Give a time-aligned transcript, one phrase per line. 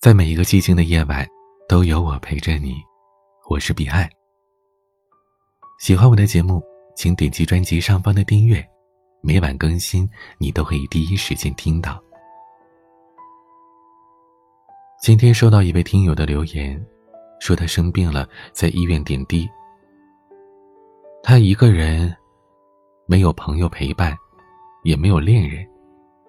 [0.00, 1.28] 在每一个寂静的夜晚，
[1.68, 2.82] 都有我陪着你。
[3.50, 4.08] 我是彼岸。
[5.78, 6.62] 喜欢我的节目，
[6.96, 8.66] 请点击专辑上方的订阅，
[9.20, 10.08] 每晚更新，
[10.38, 12.02] 你都可以第一时间听到。
[15.02, 16.82] 今天收到一位听友的留言，
[17.38, 19.46] 说他生病了，在医院点滴。
[21.22, 22.16] 他一个人，
[23.04, 24.16] 没有朋友陪伴，
[24.82, 25.62] 也没有恋人，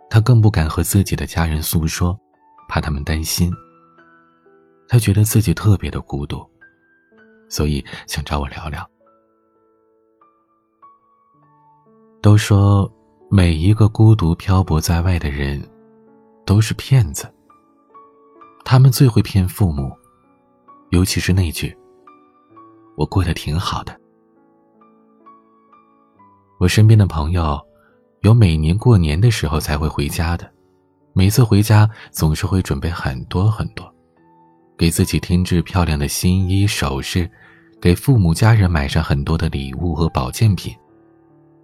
[0.09, 2.19] 他更不敢和自己的家人诉说。
[2.71, 3.51] 怕他们担心，
[4.87, 6.41] 他觉得自己特别的孤独，
[7.49, 8.89] 所以想找我聊聊。
[12.21, 12.89] 都说
[13.29, 15.61] 每一个孤独漂泊在外的人
[16.45, 17.29] 都是骗子，
[18.63, 19.91] 他们最会骗父母，
[20.91, 21.77] 尤其是那句
[22.95, 23.99] “我过得挺好的”。
[26.57, 27.59] 我身边的朋友，
[28.21, 30.49] 有每年过年的时候才会回家的。
[31.13, 33.93] 每次回家总是会准备很多很多，
[34.77, 37.29] 给自己添置漂亮的新衣首饰，
[37.81, 40.73] 给父母家人买上很多的礼物和保健品，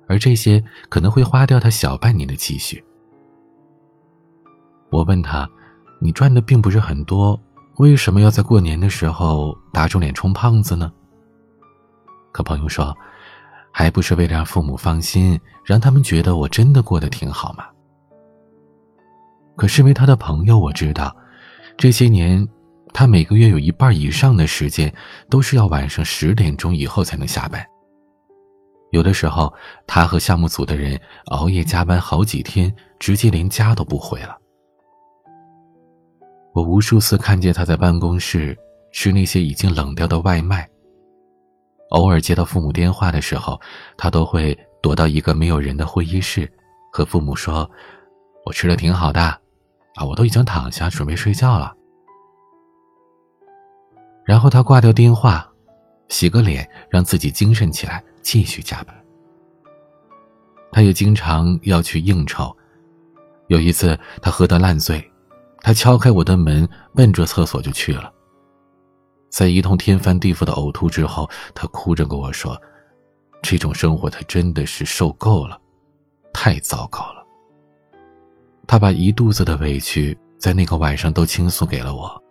[0.08, 2.84] 而这些可能会花掉他小半年的积蓄。
[4.90, 5.50] 我问他
[6.02, 7.40] ：“你赚的并不是很多，
[7.78, 10.92] 为什么要在过年的时候打肿脸充胖子呢？”
[12.34, 12.94] 可朋友说
[13.72, 17.66] ：“还不是为了让父母放心，让他们觉得我真的过得挺好吗？”
[19.58, 21.14] 可身为他的朋友，我知道，
[21.78, 22.48] 这些年，
[22.94, 24.94] 他每个月有一半以上的时间
[25.32, 27.66] 都是要晚上十点钟以后才能下班。
[28.92, 29.52] 有的时候，
[29.88, 34.38] 他和项目组的人熬夜加班好几天，直接连家都不回了。
[36.54, 38.56] 我无数次看见他在办公室
[38.92, 40.70] 吃那些已经冷掉的外卖。
[41.90, 43.60] 偶尔接到父母电话的时候，
[43.98, 46.48] 他都会躲到一个没有人的会议室，
[46.92, 47.70] 和父母说
[48.46, 49.36] ：“我吃的挺好的。”
[49.98, 51.76] 啊，我都已经躺下准备睡觉了。
[54.24, 55.50] 然后他挂掉电话，
[56.08, 58.96] 洗个脸，让自己精神起来，继续加班。
[60.72, 62.56] 他也经常要去应酬。
[63.48, 65.04] 有一次，他喝得烂醉，
[65.62, 68.14] 他敲开我的门，奔着厕所就去了。
[69.30, 72.62] 在一通天翻地覆的呕吐之后，他哭着跟我说
[73.42, 75.60] ：“这种生活他真的是受够了，
[76.34, 77.17] 太糟糕了。”
[78.68, 82.22] 他把一肚子的委屈在那个晚上都倾诉给了我。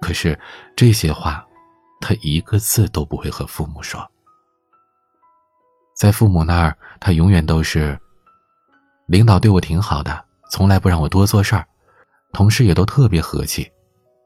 [0.00, 0.38] 可是
[0.76, 1.44] 这些话，
[2.00, 4.06] 他一个字都不会和父母说。
[5.96, 7.98] 在父母那儿，他永远都是，
[9.06, 11.66] 领导对我挺好的，从来不让我多做事儿，
[12.32, 13.66] 同事也都特别和气，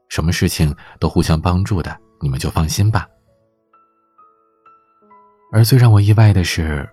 [0.09, 3.07] 什么事情都互相帮助的，你们就放心吧。
[5.53, 6.89] 而最让我意外的是，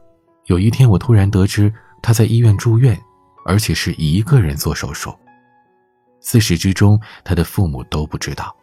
[0.46, 1.74] 有一天我突然得知
[2.04, 3.02] 他在医院住院。
[3.45, 5.13] 而且是一个人做手术，
[6.19, 8.53] 自始至终他的父母都不知道，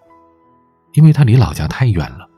[0.95, 2.29] 因为他离老家太远了。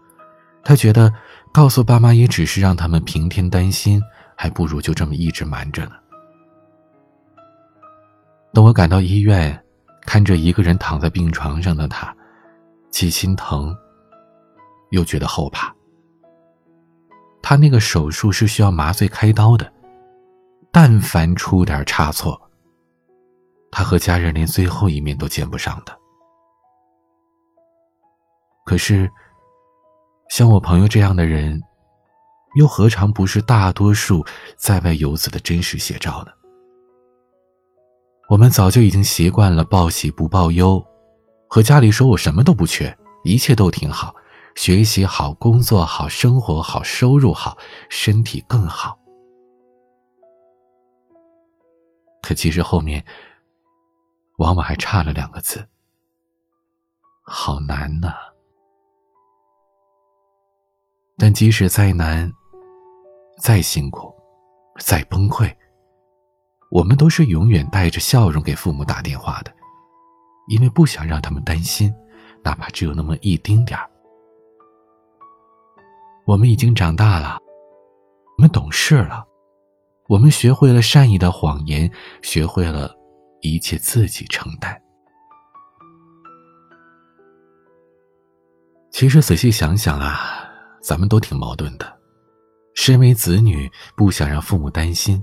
[0.63, 1.13] 他觉得
[1.53, 4.01] 告诉爸妈也只是让他们平添担心，
[4.37, 5.93] 还不如就这么一直瞒着呢。
[8.53, 9.65] 等我赶到医院，
[10.03, 12.15] 看着一个人躺在病床上的他，
[12.91, 13.75] 既心疼，
[14.91, 15.75] 又觉得后怕。
[17.43, 19.74] 他那个手术是需要麻醉开刀的。
[20.77, 22.51] 但凡出点差错，
[23.71, 25.97] 他和家人连最后一面都见不上的。
[28.65, 29.09] 可是，
[30.31, 31.63] 像我朋友这样的人，
[32.57, 34.27] 又何尝不是大多数
[34.57, 36.33] 在外游子的真实写照呢？
[38.29, 40.85] 我们早就已经习惯了报喜不报忧，
[41.47, 44.13] 和家里说我什么都不缺，一切都挺好，
[44.57, 47.57] 学习好，工作好，生活好，收入好，
[47.89, 48.99] 身体更好。
[52.25, 53.05] 可其实后面，
[54.39, 55.69] 往往还差了两个字：
[57.23, 58.15] 好难呐。
[61.19, 62.33] 但即使再难、
[63.39, 64.11] 再辛苦、
[64.81, 65.55] 再崩溃，
[66.71, 69.55] 我们都是永远带着笑容给父母打电话的，
[70.49, 71.95] 因为不想让他们担心，
[72.43, 73.91] 哪怕只有那么一丁点儿。
[76.25, 77.39] 我们已经长大了，
[78.39, 79.27] 我们懂事了。
[80.15, 81.91] 我们学会了善意的谎言，
[82.23, 82.95] 学会了
[83.41, 84.81] 一切自己承担。
[88.93, 90.49] 其实仔细想想啊，
[90.81, 91.99] 咱们都挺矛盾的。
[92.77, 95.21] 身为子女，不想让父母担心；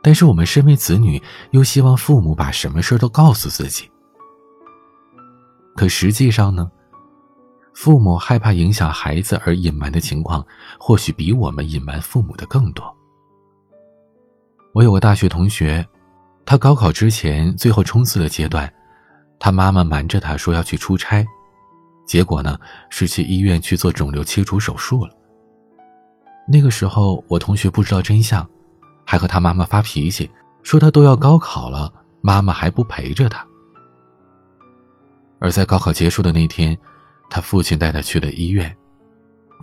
[0.00, 1.20] 但是我们身为子女，
[1.50, 3.90] 又希望父母把什么事都告诉自己。
[5.74, 6.70] 可实际上呢，
[7.74, 10.46] 父母害怕影响孩子而隐瞒的情况，
[10.78, 12.95] 或许比我们隐瞒父母的更多。
[14.76, 15.82] 我有个大学同学，
[16.44, 18.70] 他高考之前最后冲刺的阶段，
[19.38, 21.26] 他妈妈瞒着他说要去出差，
[22.06, 22.58] 结果呢
[22.90, 25.16] 是去医院去做肿瘤切除手术了。
[26.46, 28.46] 那个时候，我同学不知道真相，
[29.06, 30.30] 还和他妈妈发脾气，
[30.62, 31.90] 说他都要高考了，
[32.20, 33.42] 妈妈还不陪着他。
[35.38, 36.76] 而在高考结束的那天，
[37.30, 38.76] 他父亲带他去了医院，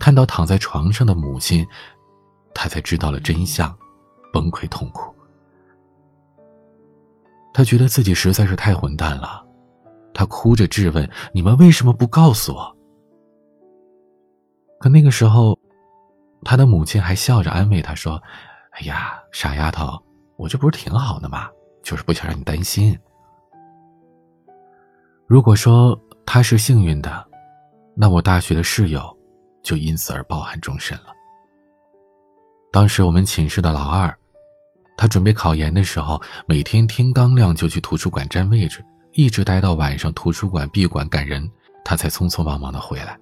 [0.00, 1.64] 看到躺在床上的母亲，
[2.52, 3.72] 他才知道了真相，
[4.34, 5.14] 崩溃痛苦。
[7.52, 9.46] 他觉得自己实在是太混蛋了，
[10.12, 12.76] 他哭着质问：“你们为什么不告诉我？”
[14.80, 15.56] 可那个时候，
[16.42, 18.20] 他的母亲还笑着安慰他说
[18.74, 19.96] ：“哎呀，傻丫头，
[20.36, 21.48] 我这不是挺好的吗？
[21.84, 22.98] 就是不想让你担心。”
[25.28, 25.96] 如果说
[26.26, 27.24] 他是幸运的，
[27.94, 29.16] 那我大学的室友
[29.62, 31.14] 就因此而抱憾终身了。
[32.72, 34.12] 当时我们寝室的老二，
[34.96, 41.50] 他准备考研的时候，每天天刚亮就去图书馆占位置，一直待到晚上图书馆闭馆赶人，
[41.84, 43.18] 他才匆匆忙忙的回来。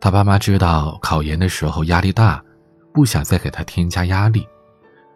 [0.00, 2.42] 他爸妈知道考研的时候压力大，
[2.92, 4.46] 不想再给他添加压力，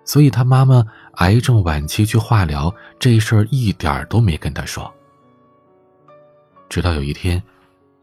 [0.04, 0.84] 所以他妈妈
[1.14, 4.92] 癌症晚期去化疗这事儿一点儿都没跟他说。
[6.68, 7.42] 直到有一天，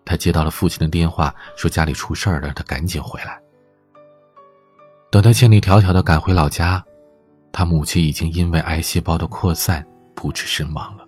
[0.06, 3.40] 他接到了父亲的电话，说家里出事儿了，让他赶紧回来。
[5.12, 6.84] 等他千里迢迢的赶回老家，
[7.52, 9.86] 他母亲已经因为癌细胞的扩散
[10.16, 11.06] 不治身亡了。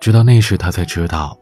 [0.00, 1.38] 直到那时，他才知道，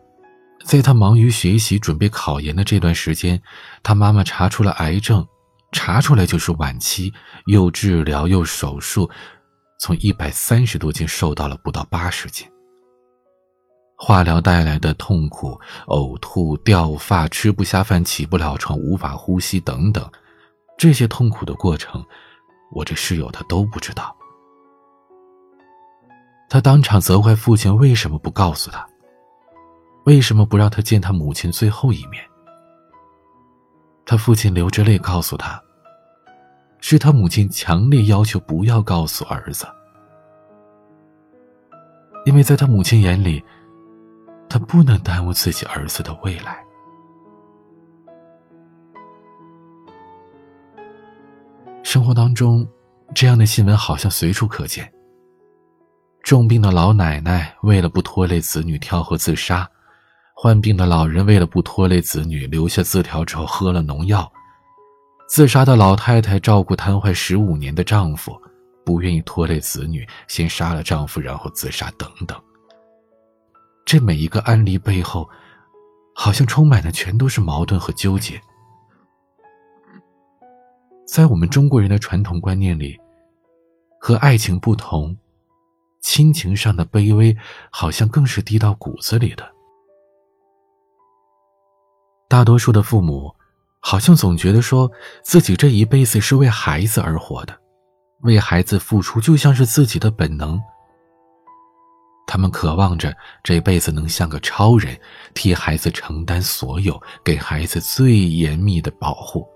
[0.64, 3.40] 在他忙于学习、准备考研的这段时间，
[3.82, 5.26] 他妈妈查出了癌症，
[5.72, 7.12] 查出来就是晚期，
[7.46, 9.08] 又治疗又手术，
[9.78, 12.46] 从一百三十多斤瘦到了不到八十斤。
[13.96, 20.08] 化疗带来的痛苦、呕吐、掉发、吃不下饭、起不了床、无法呼吸等等，
[20.76, 22.04] 这些痛苦的过程，
[22.70, 24.14] 我这室友他都不知道。
[26.48, 28.86] 他当场责怪父亲为什么不告诉他，
[30.04, 32.24] 为什么不让他见他母亲最后一面。
[34.06, 35.62] 他父亲流着泪告诉他，
[36.80, 39.66] 是他母亲强烈要求不要告诉儿子，
[42.24, 43.44] 因为在他母亲眼里。
[44.50, 46.64] 他不能耽误自己儿子的未来。
[51.90, 52.68] 生活当中，
[53.14, 54.92] 这样的新闻好像随处可见。
[56.22, 59.66] 重病的老奶奶为了不拖累子女跳河自杀，
[60.34, 64.30] 患病的老人为了不拖累子女留下字条之后喝了农药，
[65.30, 68.38] 自杀的老太太照顾瘫痪十五年的丈夫，
[68.84, 72.38] 不愿意拖累子女，先杀了丈夫然后自杀，等等。
[73.86, 75.26] 这每一个案例背后，
[76.14, 78.38] 好像充满的全都是矛盾和纠结。
[81.08, 82.94] 在我们中国人的传统观念里，
[83.98, 85.16] 和爱情不同，
[86.02, 87.34] 亲情上的卑微
[87.70, 89.50] 好像更是低到骨子里的。
[92.28, 93.34] 大多数的父母，
[93.80, 94.90] 好像总觉得说
[95.22, 97.58] 自己这一辈子是为孩子而活的，
[98.20, 100.60] 为孩子付出就像是自己的本能。
[102.26, 104.94] 他们渴望着这辈子能像个超人，
[105.32, 109.48] 替孩子承担所有，给孩子最严密的保护，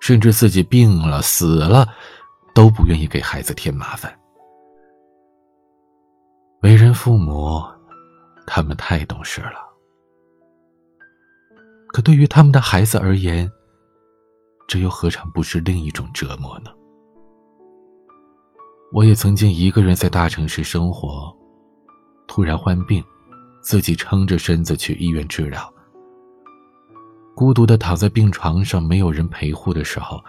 [0.00, 1.86] 甚至自己病了、死了，
[2.54, 4.12] 都不愿意给孩子添麻烦。
[6.62, 7.62] 为人父母，
[8.46, 9.68] 他们太懂事了。
[11.88, 13.50] 可对于他们的孩子而言，
[14.68, 16.70] 这又何尝不是另一种折磨呢？
[18.92, 21.34] 我也曾经一个人在大城市生活。
[22.26, 23.02] 突然患病，
[23.60, 25.72] 自己撑着身子去医院治疗。
[27.40, 30.22] 孤独的躺在病床上，没有人陪护的时候，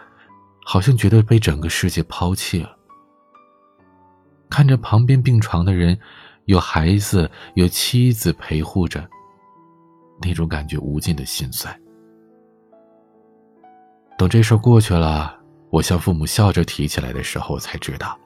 [0.63, 2.73] 好像觉得被整个世界抛弃了。
[4.49, 5.99] 看着旁边病床的人，
[6.45, 9.05] 有孩子，有妻子陪护着，
[10.21, 11.77] 那种感觉无尽的心酸。
[14.17, 15.37] 等这事儿过去了，
[15.69, 18.17] 我向父母笑着提起来的时候，才知道，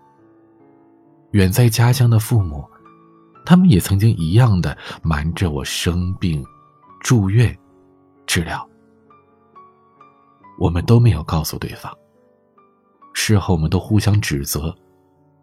[1.31, 2.63] 远在家乡的父母。
[3.43, 6.45] 他们也曾经一样的瞒着我生病、
[6.99, 7.57] 住院、
[8.27, 8.63] 治疗，
[10.59, 11.91] 我们都没有告诉对方。
[13.13, 14.75] 事后我们都互相指责，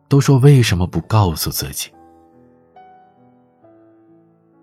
[0.09, 1.91] 都说为什么不告诉自己？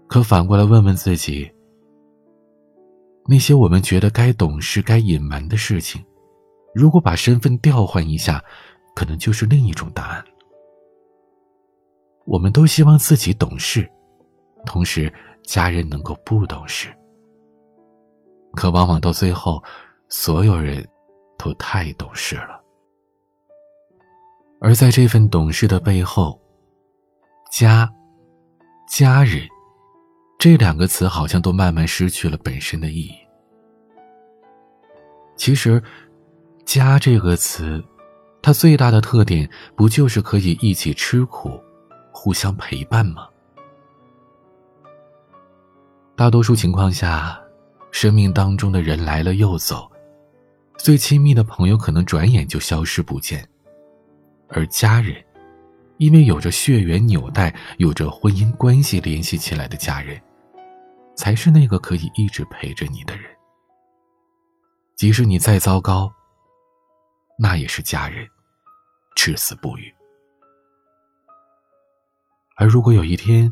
[0.07, 1.51] 可反过来问问自己，
[3.25, 6.03] 那些我们觉得该懂事、该隐瞒的事情，
[6.73, 8.43] 如果把身份调换一下，
[8.95, 10.23] 可能就是另一种答案。
[12.25, 13.89] 我们都希望自己懂事，
[14.65, 15.11] 同时
[15.43, 16.89] 家人能够不懂事。
[18.53, 19.63] 可往往到最后，
[20.09, 20.87] 所有人
[21.37, 22.59] 都太懂事了。
[24.59, 26.39] 而在这份懂事的背后，
[27.51, 27.89] 家、
[28.89, 29.47] 家人
[30.37, 33.13] 这两个词好像都慢慢失去了本身的意义。
[35.37, 35.81] 其实，
[36.65, 37.81] 家这个词，
[38.41, 41.57] 它最大的特点不就是可以一起吃苦，
[42.11, 43.29] 互相陪伴吗？
[46.17, 47.41] 大多数情况下，
[47.91, 49.88] 生命当中的人来了又走，
[50.79, 53.47] 最亲密的朋友可能转眼就消失不见，
[54.47, 55.23] 而家人，
[55.97, 60.19] 因为有着血缘纽带、有着婚姻关系联系起来的家人，
[61.15, 63.25] 才是那个可以一直陪着你的人。
[64.95, 66.11] 即使你再糟糕，
[67.37, 68.25] 那也是家人，
[69.15, 69.93] 至死不渝。
[72.55, 73.51] 而如果有一天，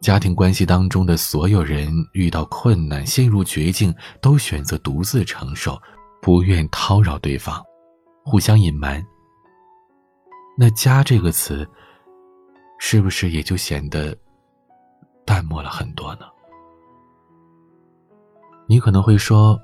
[0.00, 5.80] 家庭关系当中的所有人遇到困难、陷入绝境，都选择独自承受，
[6.24, 7.62] 不愿叨扰对方，
[8.24, 9.06] 互相隐瞒，
[10.56, 11.68] 那“家”这个词，
[12.78, 14.16] 是不是也就显得
[15.26, 16.20] 淡漠了很多呢？
[18.66, 19.60] 你可能会说。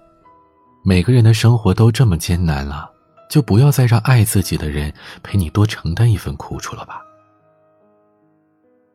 [0.82, 2.90] 每个人的生活都这么艰难了，
[3.28, 4.90] 就不要再让爱自己的人
[5.22, 7.02] 陪你多承担一份苦楚了吧？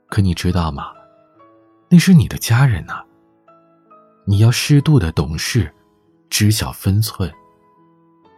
[0.10, 0.92] 可你知道吗？
[1.90, 3.04] 那是你的家人呐。
[4.26, 5.72] 你要适度的懂事，
[6.28, 7.32] 知晓分寸，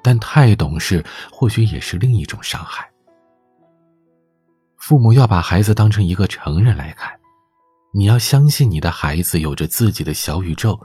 [0.08, 2.90] 但太懂事或许也是另一种伤害。
[4.78, 7.12] 父母要把孩子当成一个成人来看，
[7.94, 10.80] 你要相信你的孩子有着自己的小宇宙。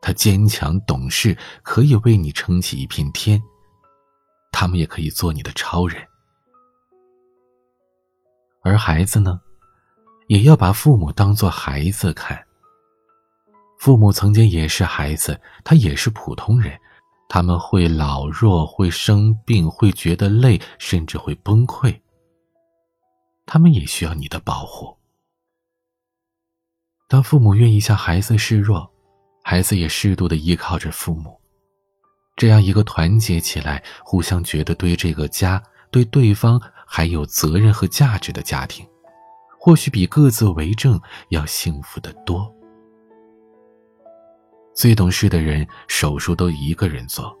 [0.00, 3.38] 他坚强懂事，可以为你撑起一片天。
[4.52, 6.02] 他们也可以做你的超人。
[8.62, 9.38] 而孩子呢，
[10.28, 12.42] 也要把父母当做孩子看。
[13.78, 16.74] 父母曾经也是孩子，他也是普通人，
[17.34, 21.98] 他们会老弱，会生病，会觉得累，甚至会崩溃。
[23.46, 24.94] 他们也需要你的保护。
[27.08, 28.86] 当父母愿意向孩子示弱。
[29.42, 31.40] 孩子也适度的依靠着父母，
[32.36, 35.60] 这样一个团结起来、互相觉得对这个家、
[35.90, 38.86] 对对方还有责任和价值的家庭，
[39.58, 42.54] 或许比各自为政要幸福的多。
[44.74, 47.36] 最懂事的人，手术都一个人做。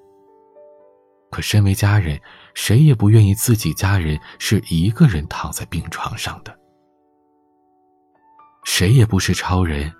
[1.30, 2.20] 可身为家人，
[2.54, 6.54] 谁也不愿意自己家人是一个人躺在病床上的。
[8.64, 9.92] 谁也不是超人。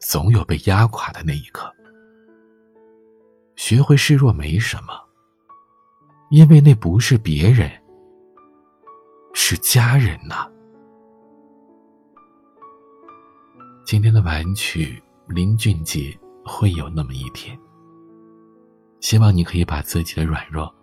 [0.00, 1.72] 总有被压垮的那一刻。
[3.56, 4.92] 学会示弱没什么，
[6.30, 7.70] 因为那不是别人，
[9.34, 10.48] 是家人呐。
[13.84, 17.58] 今天的晚曲，林俊杰会有那么一天。
[19.00, 20.74] 希望你可以把自己的软弱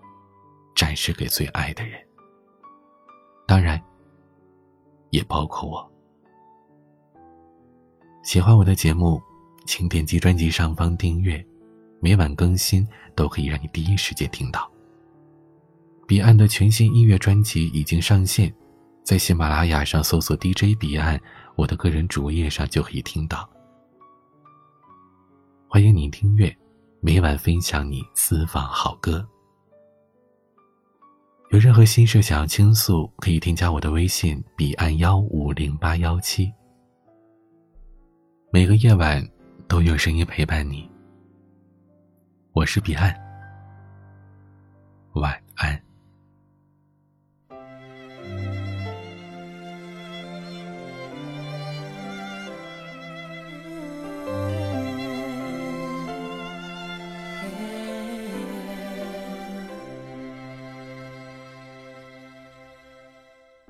[0.76, 2.00] 展示给最爱的人，
[3.48, 3.82] 当然，
[5.10, 5.92] 也包括我。
[8.24, 9.22] 喜欢我的节目，
[9.66, 11.46] 请点击专辑上方订阅，
[12.00, 14.72] 每晚更新都可以让你第一时间听到。
[16.08, 18.54] 彼岸的全新音乐专辑已经上线，
[19.04, 21.20] 在喜马拉雅上搜索 DJ 彼岸，
[21.56, 23.50] 我的个人主页上就可以听到。
[25.76, 26.50] 欢迎你听乐，
[27.02, 29.28] 每晚分享你私房好歌。
[31.52, 36.50] 有任何心事想要倾诉，可以添加我的微信：彼岸幺五零八幺七。
[38.54, 39.22] 每个夜晚
[39.68, 40.90] 都有声音陪伴你。
[42.54, 43.14] 我是彼岸，
[45.16, 45.85] 晚安。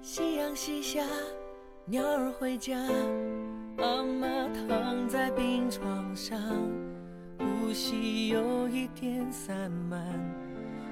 [0.07, 1.01] 夕阳西下，
[1.85, 2.77] 鸟儿回家。
[3.79, 6.39] 阿妈躺在病床上，
[7.39, 9.99] 呼吸有一点散漫，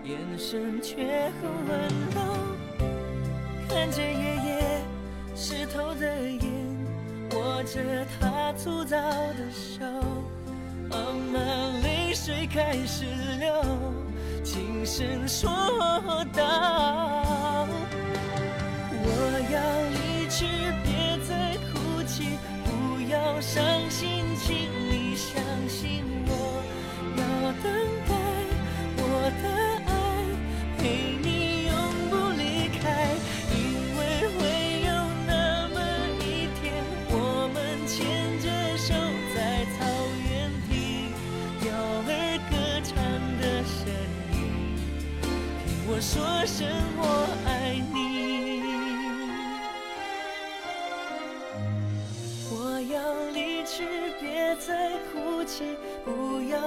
[0.03, 1.79] 眼神却很温
[2.09, 2.21] 柔。
[3.69, 4.81] 看着爷爷
[5.35, 6.41] 湿透的眼，
[7.35, 9.85] 握着他粗糙的手，
[10.89, 10.97] 阿
[11.31, 11.39] 妈
[11.83, 13.05] 泪水开始
[13.39, 13.63] 流，
[14.43, 15.47] 轻声说
[16.35, 17.52] 道：“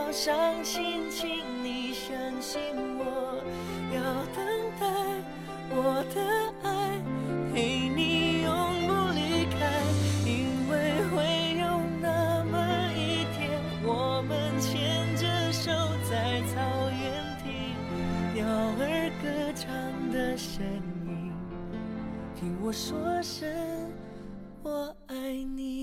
[0.06, 2.60] 要伤心，请你相信
[2.96, 3.42] 我，
[3.92, 4.00] 要
[4.36, 4.38] 等
[4.78, 4.86] 待
[5.68, 6.22] 我的
[6.62, 7.02] 爱
[7.52, 9.58] 陪你永不离开，
[10.24, 11.66] 因为会有
[12.00, 12.54] 那么
[12.94, 13.50] 一天，
[13.82, 14.70] 我们牵
[15.16, 15.72] 着手
[16.08, 16.54] 在草
[16.88, 17.02] 原
[17.42, 17.74] 听
[18.32, 19.66] 鸟儿歌唱
[20.12, 20.64] 的声
[21.04, 21.32] 音，
[22.36, 23.52] 听我说声。
[24.62, 25.16] 我爱
[25.56, 25.75] 你。